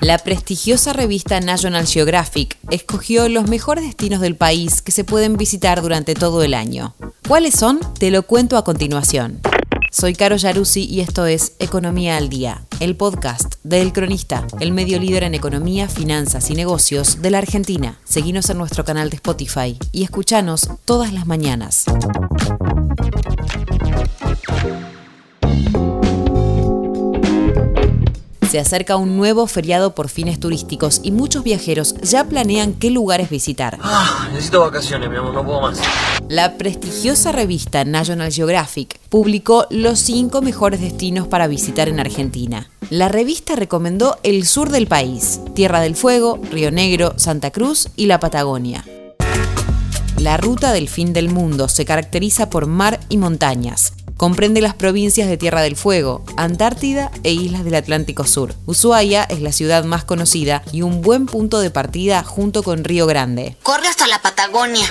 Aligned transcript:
La 0.00 0.18
prestigiosa 0.18 0.92
revista 0.92 1.40
National 1.40 1.86
Geographic 1.86 2.56
escogió 2.70 3.28
los 3.28 3.48
mejores 3.48 3.84
destinos 3.84 4.20
del 4.20 4.34
país 4.34 4.82
que 4.82 4.90
se 4.90 5.04
pueden 5.04 5.36
visitar 5.36 5.82
durante 5.82 6.14
todo 6.14 6.42
el 6.42 6.52
año. 6.52 6.96
¿Cuáles 7.28 7.54
son? 7.54 7.78
Te 7.98 8.10
lo 8.10 8.24
cuento 8.24 8.56
a 8.56 8.64
continuación. 8.64 9.40
Soy 9.92 10.14
Caro 10.14 10.36
Yaruzzi 10.36 10.84
y 10.84 11.00
esto 11.00 11.26
es 11.26 11.52
Economía 11.58 12.16
al 12.16 12.28
Día, 12.28 12.64
el 12.80 12.96
podcast 12.96 13.56
de 13.62 13.82
El 13.82 13.92
Cronista, 13.92 14.46
el 14.58 14.72
medio 14.72 14.98
líder 14.98 15.24
en 15.24 15.34
economía, 15.34 15.88
finanzas 15.88 16.50
y 16.50 16.54
negocios 16.54 17.22
de 17.22 17.30
la 17.30 17.38
Argentina. 17.38 17.98
Seguinos 18.04 18.50
en 18.50 18.58
nuestro 18.58 18.84
canal 18.84 19.10
de 19.10 19.16
Spotify 19.16 19.78
y 19.92 20.02
escuchanos 20.02 20.68
todas 20.84 21.12
las 21.12 21.26
mañanas. 21.26 21.84
Se 28.50 28.58
acerca 28.58 28.96
un 28.96 29.16
nuevo 29.16 29.46
feriado 29.46 29.94
por 29.94 30.08
fines 30.08 30.40
turísticos 30.40 31.02
y 31.04 31.12
muchos 31.12 31.44
viajeros 31.44 31.94
ya 32.02 32.24
planean 32.24 32.72
qué 32.72 32.90
lugares 32.90 33.30
visitar. 33.30 33.78
Ah, 33.80 34.28
necesito 34.32 34.58
vacaciones, 34.58 35.08
mi 35.08 35.18
amor, 35.18 35.32
no 35.32 35.44
puedo 35.44 35.60
más. 35.60 35.78
La 36.28 36.58
prestigiosa 36.58 37.30
revista 37.30 37.84
National 37.84 38.32
Geographic 38.32 38.98
publicó 39.08 39.68
los 39.70 40.00
cinco 40.00 40.42
mejores 40.42 40.80
destinos 40.80 41.28
para 41.28 41.46
visitar 41.46 41.88
en 41.88 42.00
Argentina. 42.00 42.68
La 42.90 43.06
revista 43.06 43.54
recomendó 43.54 44.18
el 44.24 44.44
sur 44.44 44.70
del 44.70 44.88
país, 44.88 45.38
Tierra 45.54 45.78
del 45.78 45.94
Fuego, 45.94 46.40
Río 46.50 46.72
Negro, 46.72 47.14
Santa 47.18 47.52
Cruz 47.52 47.90
y 47.94 48.06
la 48.06 48.18
Patagonia. 48.18 48.84
La 50.18 50.36
ruta 50.36 50.72
del 50.72 50.88
fin 50.88 51.12
del 51.12 51.30
mundo 51.30 51.68
se 51.68 51.84
caracteriza 51.84 52.50
por 52.50 52.66
mar 52.66 52.98
y 53.08 53.16
montañas. 53.16 53.92
Comprende 54.20 54.60
las 54.60 54.74
provincias 54.74 55.30
de 55.30 55.38
Tierra 55.38 55.62
del 55.62 55.76
Fuego, 55.76 56.22
Antártida 56.36 57.10
e 57.22 57.32
islas 57.32 57.64
del 57.64 57.74
Atlántico 57.74 58.26
Sur. 58.26 58.54
Ushuaia 58.66 59.24
es 59.24 59.40
la 59.40 59.50
ciudad 59.50 59.84
más 59.84 60.04
conocida 60.04 60.62
y 60.72 60.82
un 60.82 61.00
buen 61.00 61.24
punto 61.24 61.58
de 61.58 61.70
partida 61.70 62.22
junto 62.22 62.62
con 62.62 62.84
Río 62.84 63.06
Grande. 63.06 63.56
Corre 63.62 63.88
hasta 63.88 64.06
la 64.06 64.20
Patagonia. 64.20 64.84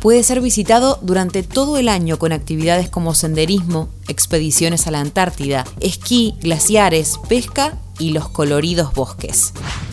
Puede 0.00 0.24
ser 0.24 0.40
visitado 0.40 0.98
durante 1.00 1.44
todo 1.44 1.78
el 1.78 1.88
año 1.88 2.18
con 2.18 2.32
actividades 2.32 2.88
como 2.88 3.14
senderismo, 3.14 3.88
expediciones 4.08 4.88
a 4.88 4.90
la 4.90 4.98
Antártida, 4.98 5.64
esquí, 5.78 6.34
glaciares, 6.40 7.20
pesca 7.28 7.78
y 8.00 8.10
los 8.10 8.28
coloridos 8.30 8.92
bosques. 8.94 9.52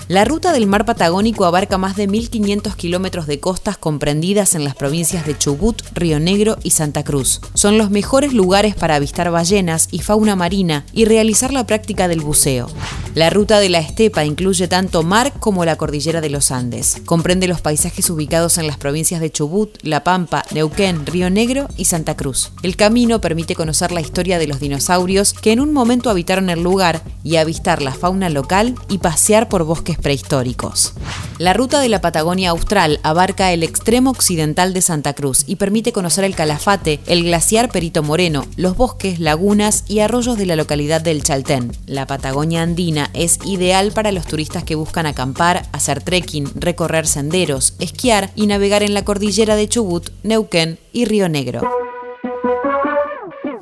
La 0.10 0.26
ruta 0.26 0.54
del 0.54 0.66
mar 0.66 0.86
Patagónico 0.86 1.46
abarca 1.46 1.78
más 1.78 1.96
de 1.96 2.10
1.500 2.10 2.76
kilómetros 2.76 3.28
de 3.28 3.40
costas 3.40 3.78
comprendidas 3.78 4.56
en 4.56 4.64
las 4.64 4.74
provincias 4.74 5.24
de 5.28 5.38
Chubut, 5.38 5.84
Río 5.94 6.20
Negro 6.20 6.58
y 6.64 6.72
Santa 6.72 7.04
Cruz. 7.04 7.42
Son 7.54 7.78
los 7.78 7.92
mejores 7.92 8.34
lugares 8.34 8.74
para 8.74 8.96
avistar 8.96 9.30
ballenas 9.30 9.88
y 9.92 10.00
fauna 10.00 10.36
marina 10.36 10.84
y 10.94 11.06
realizar 11.06 11.54
la 11.54 11.68
práctica 11.68 12.08
del 12.08 12.22
buceo. 12.22 12.70
La 13.16 13.32
ruta 13.32 13.60
de 13.60 13.70
la 13.70 13.80
estepa 13.80 14.24
incluye 14.24 14.68
tanto 14.68 15.02
mar 15.02 15.34
como 15.40 15.66
la 15.66 15.78
cordillera 15.78 16.22
de 16.22 16.30
los 16.30 16.52
Andes. 16.52 17.02
Comprende 17.06 17.48
los 17.48 17.60
paisajes 17.60 18.08
ubicados 18.12 18.60
en 18.60 18.68
las 18.68 18.78
provincias 18.78 19.20
de 19.20 19.32
Chubut, 19.32 19.78
La 19.82 20.04
Pampa, 20.04 20.46
Neuquén, 20.52 21.08
Río 21.08 21.32
Negro 21.32 21.68
y 21.76 21.86
Santa 21.86 22.16
Cruz. 22.16 22.52
El 22.62 22.76
camino 22.76 23.20
permite 23.20 23.56
conocer 23.56 23.92
la 23.92 24.02
historia 24.02 24.38
de 24.38 24.46
los 24.46 24.60
dinosaurios 24.60 25.34
que 25.34 25.52
en 25.52 25.60
un 25.60 25.74
momento 25.74 26.12
habitaron 26.12 26.52
el 26.52 26.62
lugar 26.62 27.02
y 27.24 27.38
avistar 27.38 27.82
la 27.82 27.94
fauna 27.94 28.30
local 28.30 28.76
y 28.90 29.00
pasear 29.00 29.50
por 29.50 29.64
bosques 29.64 29.98
prehistóricos. 29.98 30.94
La 31.40 31.54
ruta 31.54 31.80
de 31.80 31.90
la 31.90 32.02
Patagonia 32.02 32.52
Austral 32.52 33.00
abarca 33.02 33.52
el 33.54 33.64
extremo 33.64 34.12
occidental 34.12 34.74
de 34.74 34.82
Santa 34.82 35.14
Cruz 35.14 35.46
y 35.48 35.56
permite 35.56 35.92
conocer 35.94 36.26
el 36.26 36.36
Calafate, 36.36 37.00
el 37.08 37.24
glaciar 37.24 37.72
Perito 37.72 38.04
Moreno, 38.04 38.46
los 38.56 38.78
bosques, 38.78 39.20
lagunas 39.20 39.84
y 39.88 40.00
arroyos 40.00 40.38
de 40.38 40.46
la 40.46 40.56
localidad 40.56 41.02
del 41.02 41.24
Chaltén. 41.24 41.72
La 41.86 42.06
Patagonia 42.06 42.62
andina 42.62 43.09
es 43.14 43.40
ideal 43.46 43.92
para 43.92 44.12
los 44.12 44.26
turistas 44.26 44.64
que 44.64 44.76
buscan 44.76 45.06
acampar, 45.06 45.66
hacer 45.72 46.02
trekking, 46.02 46.52
recorrer 46.56 47.08
senderos, 47.08 47.74
esquiar 47.80 48.32
y 48.36 48.48
navegar 48.48 48.84
en 48.84 48.94
la 48.94 49.04
cordillera 49.04 49.56
de 49.56 49.68
Chubut, 49.68 50.10
Neuquén 50.24 50.80
y 50.94 51.06
Río 51.06 51.30
Negro. 51.30 51.62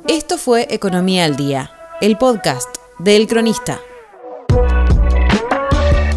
Esto 0.08 0.38
fue 0.38 0.66
Economía 0.70 1.24
al 1.24 1.36
Día, 1.36 1.70
el 2.00 2.16
podcast 2.16 2.68
de 2.98 3.16
El 3.16 3.26
Cronista. 3.26 3.80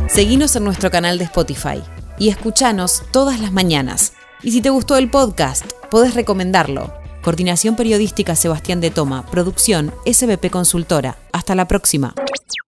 Seguinos 0.07 0.55
en 0.55 0.63
nuestro 0.63 0.91
canal 0.91 1.17
de 1.17 1.25
Spotify 1.25 1.81
y 2.17 2.29
escuchanos 2.29 3.03
todas 3.11 3.39
las 3.39 3.51
mañanas. 3.51 4.13
Y 4.43 4.51
si 4.51 4.61
te 4.61 4.69
gustó 4.69 4.97
el 4.97 5.09
podcast, 5.09 5.65
podés 5.89 6.15
recomendarlo. 6.15 6.93
Coordinación 7.21 7.75
Periodística 7.75 8.35
Sebastián 8.35 8.81
de 8.81 8.89
Toma, 8.89 9.25
Producción 9.27 9.93
SBP 10.05 10.49
Consultora. 10.49 11.17
Hasta 11.31 11.55
la 11.55 11.67
próxima. 11.67 12.15